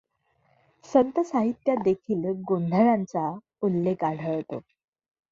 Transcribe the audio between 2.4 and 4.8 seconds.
गोंधळाचा उल्लेख आढळतो.